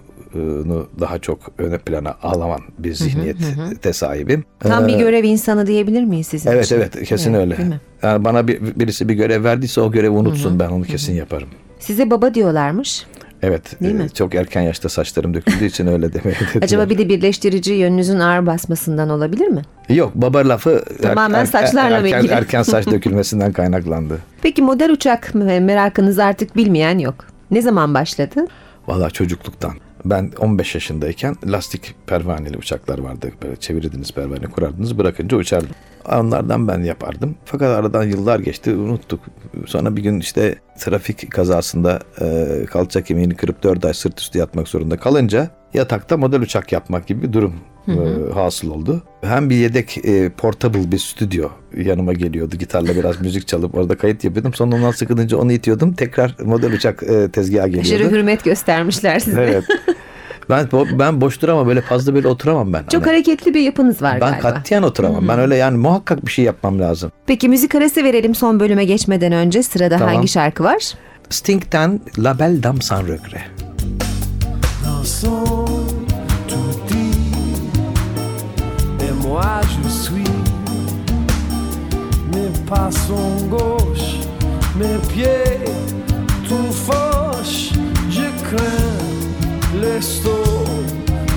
[1.01, 4.45] daha çok öne plana alaman bir zihniyete sahibim.
[4.61, 6.77] Tam bir Ee, görev insanı diyebilir miyiz sizin Evet için?
[6.77, 7.81] evet kesin Evet, öyle.
[8.03, 11.49] Yani bana bir, birisi bir görev verdiyse o görevi unutsun ben onu kesin yaparım.
[11.79, 13.07] Size baba diyorlarmış.
[13.43, 13.81] Evet.
[13.81, 14.11] Değil e, mi?
[14.11, 16.63] Çok erken yaşta saçlarım döküldüğü için öyle demeye dediler.
[16.63, 19.63] Acaba bir de birleştirici yönünüzün ağır basmasından olabilir mi?
[19.89, 22.33] Yok baba lafı Tamamen saçlarla mı erken, ilgili?
[22.33, 24.19] erken saç dökülmesinden kaynaklandı.
[24.43, 27.15] Peki model uçak me- merakınız artık bilmeyen yok.
[27.51, 28.47] Ne zaman başladı?
[28.89, 29.73] Valla çocukluktan.
[30.05, 33.33] Ben 15 yaşındayken lastik pervaneli uçaklar vardı.
[33.43, 35.69] Böyle çevirirdiniz pervane kurardınız bırakınca uçardı.
[36.13, 37.37] Onlardan ben yapardım.
[37.45, 39.21] Fakat aradan yıllar geçti unuttuk.
[39.67, 44.69] Sonra bir gün işte trafik kazasında e, kalça kemiğini kırıp 4 ay sırt üstü yatmak
[44.69, 47.55] zorunda kalınca yatakta model uçak yapmak gibi bir durum
[47.89, 47.95] e,
[48.35, 49.03] hasıl oldu.
[49.23, 52.57] Hem bir yedek e, portable bir stüdyo yanıma geliyordu.
[52.57, 54.55] Gitarla biraz müzik çalıp orada kayıt yapıyordum.
[54.55, 55.93] Sonra ondan sıkılınca onu itiyordum.
[55.93, 57.89] Tekrar model uçak e, tezgaha geliyordu.
[57.95, 59.43] Aşırı hürmet göstermişler size.
[59.43, 59.65] Evet.
[60.51, 62.85] Ben ben boş duramam böyle fazla böyle oturamam ben.
[62.93, 64.41] Çok Hani hareketli bir yapınız var ben galiba.
[64.55, 65.29] katiyen oturamam.
[65.29, 67.13] Ben öyle yani muhakkak bir şey yapmam lazım.
[67.27, 69.63] Peki müzik arası verelim son bölüme geçmeden önce.
[69.63, 70.15] Sırada Tamam.
[70.15, 70.95] hangi şarkı var?
[71.31, 73.43] Sting'den La Belle Dame Sans Regret.
[75.03, 75.65] Dansons
[76.47, 77.33] tout dit.
[79.01, 80.35] Et moi je suis
[82.33, 84.21] mes pas sont gauche
[84.77, 85.59] mes pieds
[86.49, 87.73] tout fauche
[88.09, 89.01] je crains
[89.83, 90.71] les sauts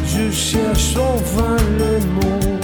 [0.05, 2.59] je cherche en vain les mots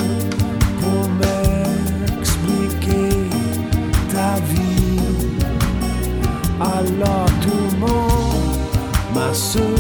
[0.80, 3.10] pour m'expliquer
[4.14, 5.02] ta vie.
[6.60, 8.32] Alors tout le monde
[9.14, 9.71] ma soeur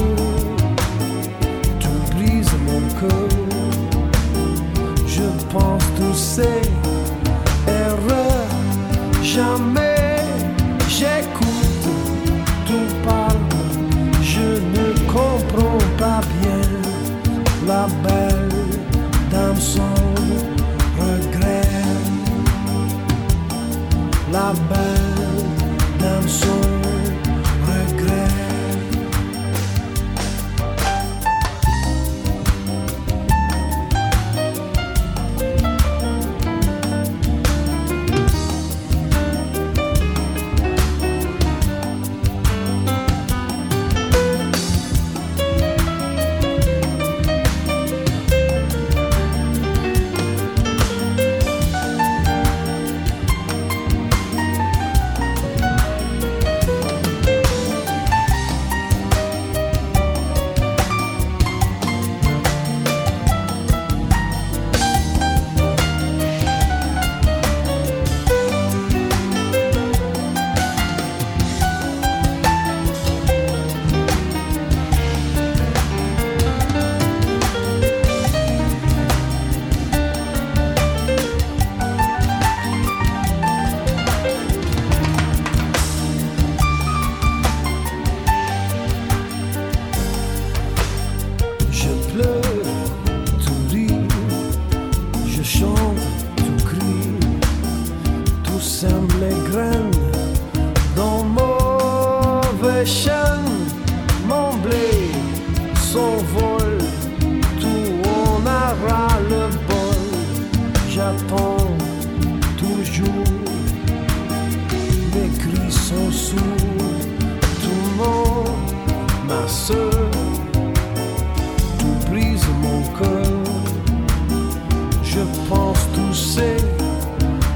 [125.14, 125.20] Je
[125.50, 126.56] pense tous ces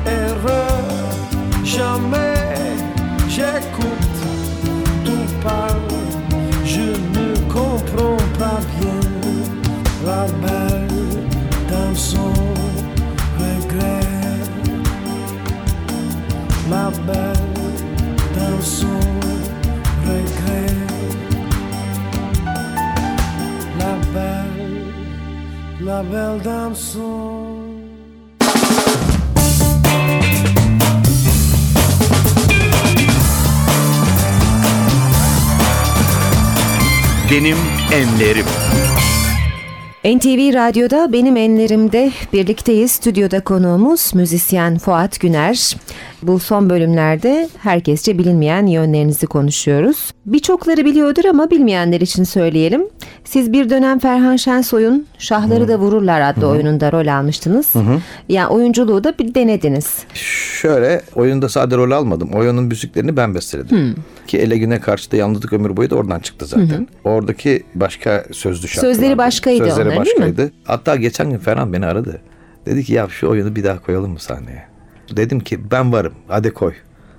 [0.06, 1.16] erreurs.
[1.64, 2.44] Jamais
[3.30, 4.20] j'écoute,
[5.06, 5.96] tout parle.
[6.66, 6.88] Je
[7.18, 9.00] ne comprends pas bien
[10.06, 11.24] la belle
[11.72, 12.34] dans son
[13.40, 14.10] regret.
[16.70, 17.78] La belle
[18.38, 19.00] dans son
[20.10, 20.76] regret.
[23.80, 24.94] La belle,
[25.80, 27.35] la belle dans son
[37.36, 37.58] Benim
[37.94, 38.46] enlerim.
[40.06, 42.92] NTV Radyo'da benim enlerimde birlikteyiz.
[42.92, 45.76] Stüdyoda konuğumuz müzisyen Fuat Güner.
[46.24, 50.12] Bu son bölümlerde herkesçe bilinmeyen yönlerinizi konuşuyoruz.
[50.26, 52.88] Birçokları biliyordur ama bilmeyenler için söyleyelim.
[53.36, 57.74] Siz bir dönem Ferhan Şensoy'un Şahları da Vururlar adlı oyununda rol almıştınız.
[58.30, 60.04] Yani oyunculuğu da bir denediniz.
[60.14, 62.30] Şöyle oyunda sadece rol almadım.
[62.34, 63.96] Oyunun müziklerini ben besteledim.
[64.28, 66.88] Ki Ele Güne karşı da Yalnızlık Ömür Boyu da oradan çıktı zaten.
[67.04, 70.22] Oradaki başka sözlü şarkı Sözleri başkaydı Sözleri onların, değil mi?
[70.22, 70.52] başkaydı.
[70.64, 72.22] Hatta geçen gün Ferhan beni aradı.
[72.66, 74.64] Dedi ki ya şu oyunu bir daha koyalım mı sahneye?
[75.12, 76.74] Dedim ki ben varım hadi koy.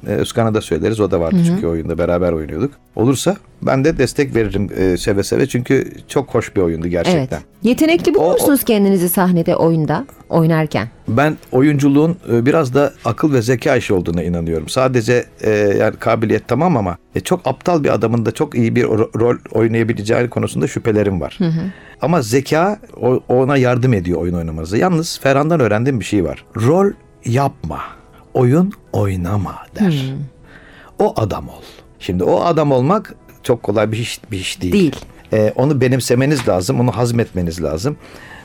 [0.07, 2.73] Ee, Özkan'a da söyleriz o da vardı çünkü oyunda beraber oynuyorduk.
[2.97, 7.37] Olursa ben de destek veririm e, seve seve çünkü çok hoş bir oyundu gerçekten.
[7.37, 7.47] Evet.
[7.63, 10.89] Yetenekli bulur O- musunuz kendinizi sahnede oyunda oynarken?
[11.09, 14.69] Ben oyunculuğun e, biraz da akıl ve zeka işi olduğuna inanıyorum.
[14.69, 18.85] Sadece e, yani kabiliyet tamam ama e, çok aptal bir adamın da çok iyi bir
[18.85, 21.39] ro- rol oynayabileceği konusunda şüphelerim var.
[22.03, 24.77] Ama zeka o- ona yardım ediyor oyun oynamanıza.
[24.77, 26.45] Yalnız Ferhan'dan öğrendiğim bir şey var.
[26.57, 26.93] Rol
[27.25, 27.81] yapma,
[28.37, 30.15] oyun oynama der.
[30.99, 31.63] O adam ol.
[31.99, 34.73] Şimdi o adam olmak çok kolay bir iş, bir iş değil.
[34.73, 34.97] Değil.
[35.33, 37.97] Ee, onu benimsemeniz lazım, onu hazmetmeniz lazım.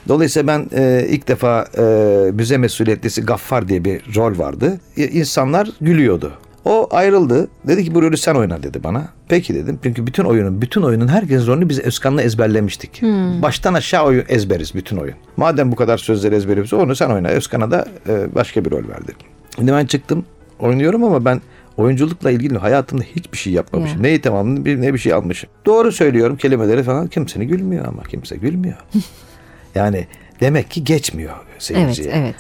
[0.08, 1.84] Dolayısıyla ben e, ilk defa e,
[2.34, 4.80] müze mesuliyetlisi Gaffar diye bir rol vardı.
[4.98, 6.32] E, İnsanlar gülüyordu.
[6.66, 7.48] O ayrıldı.
[7.68, 9.08] Dedi ki bu rolü sen oyna dedi bana.
[9.30, 9.80] Peki dedim.
[9.84, 13.02] Çünkü bütün oyunun, bütün oyunun herkesin rolünü biz Özkan'la ezberlemiştik.
[13.42, 15.16] Baştan aşağı oyun ezberiz bütün oyun.
[15.38, 17.28] Madem bu kadar sözleri ezberiz onu sen oyna.
[17.28, 19.12] Özkan'a da e, başka bir rol verdi.
[19.56, 20.26] Şimdi ben çıktım
[20.60, 21.42] oynuyorum ama ben
[21.78, 23.98] oyunculukla ilgili hayatımda hiçbir şey yapmamışım.
[23.98, 24.02] Ya.
[24.02, 25.50] Neyi tamamını bir ne bir şey almışım.
[25.66, 28.78] Doğru söylüyorum kelimeleri falan kimsenin gülmüyor ama kimse gülmüyor.
[29.76, 30.08] yani
[30.40, 32.12] demek ki geçmiyor Evet, seyirciye.
[32.14, 32.36] evet.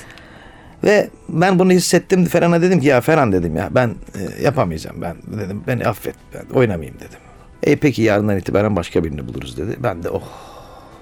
[0.84, 2.26] Ve ben bunu hissettim.
[2.26, 6.55] Ferhan'a dedim ki ya Ferhan dedim ya ben e, yapamayacağım ben dedim beni affet ben
[6.55, 7.20] oynamayayım dedim.
[7.64, 9.76] E peki yarından itibaren başka birini buluruz dedi.
[9.80, 10.24] Ben de oh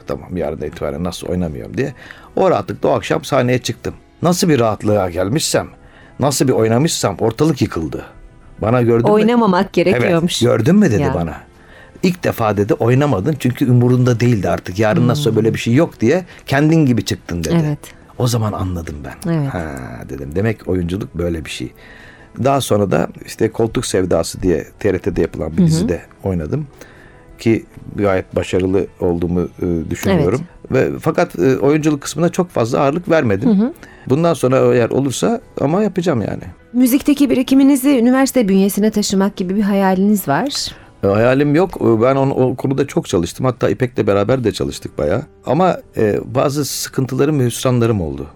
[0.07, 1.93] tamam yarından itibaren nasıl oynamıyorum diye.
[2.35, 3.93] O rahatlıkla o akşam sahneye çıktım.
[4.21, 5.67] Nasıl bir rahatlığa gelmişsem,
[6.19, 8.05] nasıl bir oynamışsam ortalık yıkıldı.
[8.61, 9.07] Bana gördün?
[9.07, 10.43] Oynamamak gerekiyormuş.
[10.43, 11.13] Evet, gördün mü dedi Ya.
[11.13, 11.33] bana.
[12.03, 14.79] İlk defa dedi oynamadın çünkü umurunda değildi artık.
[14.79, 17.53] Yarın nasıl sonra böyle bir şey yok diye kendin gibi çıktın dedi.
[17.53, 17.59] Hmm.
[17.65, 17.79] Evet.
[18.17, 19.31] O zaman anladım ben.
[19.33, 19.53] Evet.
[19.53, 19.75] Ha
[20.09, 20.35] dedim.
[20.35, 21.73] Demek oyunculuk böyle bir şey.
[22.43, 26.67] Daha sonra da işte Koltuk Sevdası diye TRT'de yapılan bir dizide oynadım.
[27.39, 27.65] Ki
[27.95, 30.41] gayet başarılı olduğumu e, düşünüyorum.
[30.71, 33.73] Ve fakat e, oyunculuk kısmına çok fazla ağırlık vermedim.
[34.09, 36.43] Bundan sonra eğer olursa ama yapacağım yani.
[36.73, 40.75] Müzikteki birikiminizi üniversite bünyesine taşımak gibi bir hayaliniz var.
[41.03, 41.81] E, Hayalim yok.
[41.81, 43.45] Ben on, o konuda çok çalıştım.
[43.45, 45.23] Hatta İpek'le beraber de çalıştık bayağı.
[45.45, 48.27] Ama e, bazı sıkıntılarım ve hüsranlarım oldu.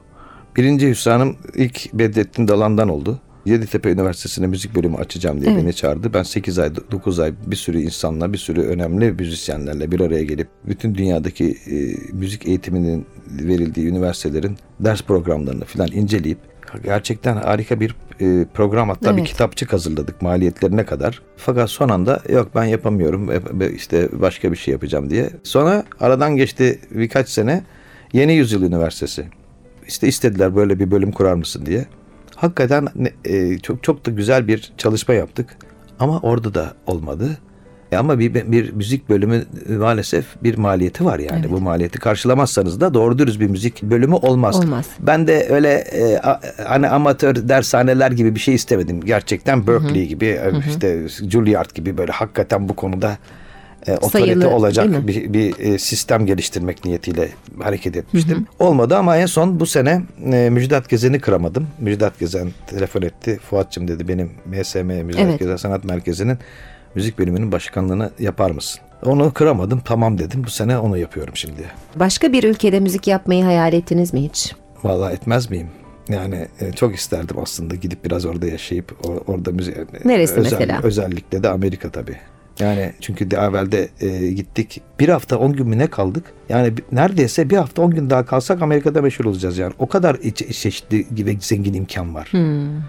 [0.56, 3.20] Birinci hüsranım ilk Bedrettin Dalan'dan oldu.
[3.46, 5.64] Yeditepe Üniversitesi'ne müzik bölümü açacağım diye Evet.
[5.64, 6.14] beni çağırdı.
[6.14, 10.48] Ben 8 ay, 9 ay bir sürü insanla, bir sürü önemli müzisyenlerle bir araya gelip
[10.68, 11.76] bütün dünyadaki e,
[12.14, 16.38] müzik eğitiminin verildiği üniversitelerin ders programlarını falan inceleyip
[16.84, 19.28] gerçekten harika bir e, program hatta bir Evet.
[19.30, 21.22] kitapçık hazırladık maliyetlerine kadar.
[21.38, 23.30] Fakat son anda yok ben yapamıyorum
[23.76, 25.30] işte başka bir şey yapacağım diye.
[25.44, 27.64] Sonra aradan geçti birkaç sene
[28.14, 29.26] Yeni Yüzyıl Üniversitesi.
[29.88, 31.86] İşte istediler böyle bir bölüm kurar mısın diye.
[32.36, 32.88] Hakikaten
[33.26, 35.58] e, çok çok da güzel bir çalışma yaptık.
[36.00, 37.38] Ama orada da olmadı.
[37.92, 41.50] E ama bir, bir müzik bölümü e, maalesef bir maliyeti var yani.
[41.52, 44.60] Bu maliyeti karşılamazsanız da doğru dürüst bir müzik bölümü olmaz.
[44.60, 44.86] Olmaz.
[45.00, 49.02] Ben de öyle e, a- hani amatör dershaneler gibi bir şey istemedim.
[49.02, 53.18] Gerçekten Berkeley gibi e, işte Juilliard gibi böyle hakikaten bu konuda
[53.88, 57.30] e, otorite Sayılı, olacak bir, bir e, sistem geliştirmek niyetiyle
[57.64, 58.48] hareket etmiştim.
[58.60, 60.02] Olmadı ama en son bu sene
[60.34, 61.68] e, Müjdat Gezen'i kıramadım.
[61.80, 63.40] Müjdat Gezen telefon etti.
[63.50, 65.40] Fuat'cığım dedi benim MSM Müjdat Evet.
[65.40, 66.38] Gezen Sanat Merkezi'nin
[66.96, 68.82] müzik bölümünün başkanlığını yapar mısın?
[69.06, 69.82] Onu kıramadım.
[69.86, 70.44] Tamam dedim.
[70.44, 71.62] Bu sene onu yapıyorum şimdi.
[71.96, 74.56] Başka bir ülkede müzik yapmayı hayal ettiniz mi hiç?
[74.84, 75.68] Vallahi etmez miyim?
[76.10, 80.80] Yani e, çok isterdim aslında gidip biraz orada yaşayıp o- orada müzik Neresi mesela?
[80.84, 82.18] Özellikle de Amerika tabii.
[82.60, 84.82] Yani çünkü daha evvelde e, gittik.
[85.00, 86.24] Bir hafta 10 gün mü ne kaldık?
[86.50, 89.74] Yani neredeyse bir hafta 10 gün daha kalsak Amerika'da meşhur olacağız yani.
[89.80, 90.18] O kadar
[90.52, 92.28] çeşitli ve zengin imkan var.
[92.32, 92.82] Hmm.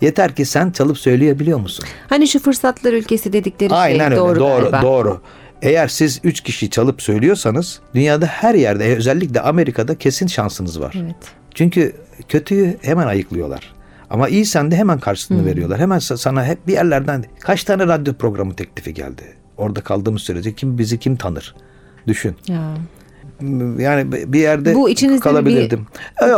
[0.00, 1.84] Yeter ki sen çalıp söyleyebiliyor musun?
[2.08, 4.16] Hani şu fırsatlar ülkesi dedikleri Aynen şey öyle.
[4.16, 4.82] doğru, Doğru, galiba.
[4.82, 5.20] doğru.
[5.62, 10.94] Eğer siz 3 kişi çalıp söylüyorsanız dünyada her yerde özellikle Amerika'da kesin şansınız var.
[11.02, 11.16] Evet.
[11.54, 11.92] Çünkü
[12.28, 13.72] kötüyü hemen ayıklıyorlar.
[14.10, 15.80] Ama iyi sen de hemen karşılığını veriyorlar.
[15.80, 19.22] Hemen sa- sana hep bir yerlerden kaç tane radyo programı teklifi geldi.
[19.56, 21.54] Orada kaldığımız sürece kim bizi kim tanır?
[22.06, 22.36] Düşün.
[22.48, 22.74] Ya.
[23.78, 25.86] Yani bir yerde Bu içinizde bir kalabilirdim.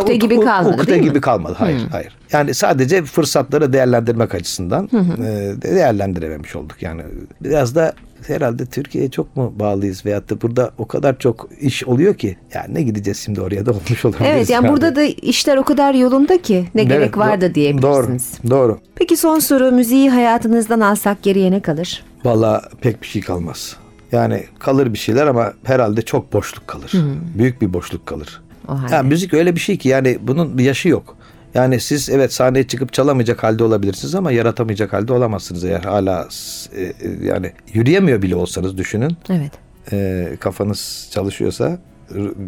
[0.00, 1.09] ukde gibi kalmadı, Ukde değil mi?
[1.09, 1.55] gibi kalmadı.
[1.59, 2.16] Hayır, hayır.
[2.32, 6.82] Yani sadece fırsatları değerlendirmek açısından e, değerlendirememiş olduk.
[6.82, 7.03] Yani
[7.40, 7.92] biraz da
[8.26, 12.74] herhalde Türkiye'ye çok mu bağlıyız veyahut da burada o kadar çok iş oluyor ki yani
[12.74, 14.30] ne gideceğiz şimdi oraya da olmuş olabiliriz.
[14.36, 18.32] Evet yani burada da işler o kadar yolunda ki ne Evet, gerek var da diyebilirsiniz.
[18.42, 18.78] Doğru, doğru.
[18.94, 22.05] Peki son soru müziği hayatınızdan alsak geriye ne kalır?
[22.24, 23.76] Valla pek bir şey kalmaz.
[24.12, 26.92] Yani kalır bir şeyler ama herhalde çok boşluk kalır.
[27.38, 28.40] Büyük bir boşluk kalır.
[28.68, 28.94] O halde.
[28.94, 31.16] Ya müzik öyle bir şey ki yani bunun bir yaşı yok.
[31.54, 36.28] Yani siz evet sahneye çıkıp çalamayacak halde olabilirsiniz ama yaratamayacak halde olamazsınız eğer hala
[36.76, 36.92] e, e,
[37.22, 39.16] yani yürüyemiyor bile olsanız düşünün.
[39.30, 39.52] Evet.
[39.92, 41.78] E, kafanız çalışıyorsa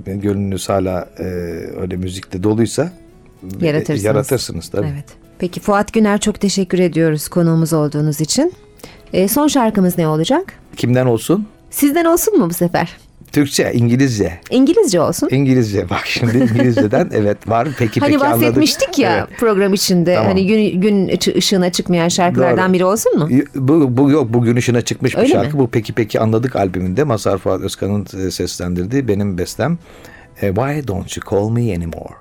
[0.07, 1.25] gönlünüz hala e,
[1.81, 2.93] öyle müzikle doluysa
[3.61, 4.05] e, Yaratırsınız.
[4.05, 4.87] yaratırsınız tabii.
[4.95, 5.05] Evet.
[5.39, 8.53] Peki Fuat Güner çok teşekkür ediyoruz konuğumuz olduğunuz için.
[9.15, 10.53] Ee, son şarkımız ne olacak?
[10.77, 11.47] Kimden olsun?
[11.71, 12.97] Sizden olsun mu bu sefer?
[13.33, 14.41] Türkçe, İngilizce.
[14.51, 15.29] İngilizce olsun.
[15.33, 18.43] İngilizce bak şimdi İngilizce'den evet var peki Hani peki anladık.
[18.43, 19.39] bahsetmiştik ya Evet.
[19.41, 20.29] program içinde Tamam.
[20.29, 22.73] hani gün gün ışı- ışığına çıkmayan şarkılardan Doğru.
[22.73, 23.29] biri olsun mu?
[23.55, 25.57] Bu, bu yok bugün ışına çıkmış bir Öyle şarkı.
[25.57, 25.63] mi?
[25.63, 29.79] Bu Peki Peki Anladık albümünde Mazhar Fuat Özkan'ın e, seslendirdiği benim bestem.
[30.43, 32.15] E, Why Don't You Call Me Anymore?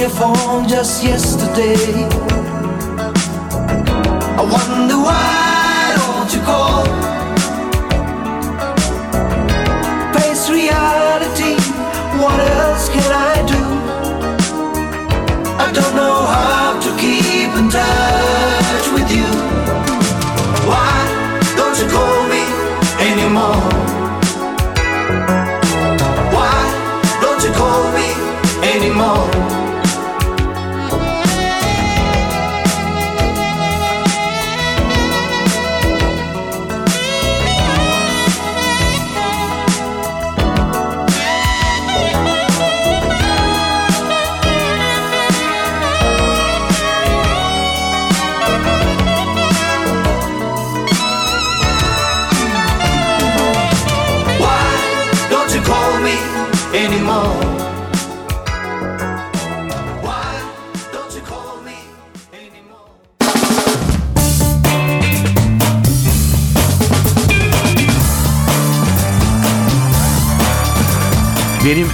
[0.00, 1.76] Your phone just yesterday.
[4.38, 6.84] I wonder why don't you call?
[10.14, 11.54] Face reality,
[12.18, 13.62] what else can I do?
[15.64, 18.39] I don't know how to keep in touch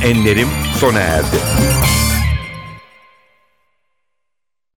[0.06, 1.36] enlerim sona erdi.